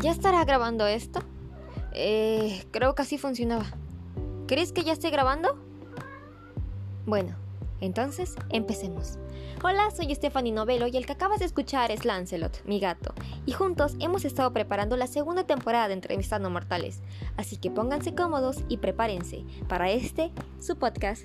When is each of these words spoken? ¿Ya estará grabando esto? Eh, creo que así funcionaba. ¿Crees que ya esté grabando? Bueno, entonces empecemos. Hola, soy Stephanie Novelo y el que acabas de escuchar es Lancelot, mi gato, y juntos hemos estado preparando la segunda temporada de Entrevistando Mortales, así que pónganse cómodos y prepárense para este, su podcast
¿Ya 0.00 0.12
estará 0.12 0.44
grabando 0.44 0.86
esto? 0.86 1.20
Eh, 1.92 2.64
creo 2.70 2.94
que 2.94 3.02
así 3.02 3.18
funcionaba. 3.18 3.66
¿Crees 4.46 4.70
que 4.70 4.84
ya 4.84 4.92
esté 4.92 5.10
grabando? 5.10 5.58
Bueno, 7.04 7.34
entonces 7.80 8.36
empecemos. 8.50 9.18
Hola, 9.64 9.90
soy 9.90 10.14
Stephanie 10.14 10.52
Novelo 10.52 10.86
y 10.86 10.96
el 10.96 11.04
que 11.04 11.12
acabas 11.12 11.40
de 11.40 11.46
escuchar 11.46 11.90
es 11.90 12.04
Lancelot, 12.04 12.64
mi 12.64 12.78
gato, 12.78 13.12
y 13.44 13.50
juntos 13.50 13.96
hemos 13.98 14.24
estado 14.24 14.52
preparando 14.52 14.96
la 14.96 15.08
segunda 15.08 15.48
temporada 15.48 15.88
de 15.88 15.94
Entrevistando 15.94 16.48
Mortales, 16.48 17.02
así 17.36 17.56
que 17.56 17.72
pónganse 17.72 18.14
cómodos 18.14 18.58
y 18.68 18.76
prepárense 18.76 19.44
para 19.66 19.90
este, 19.90 20.30
su 20.60 20.76
podcast 20.78 21.24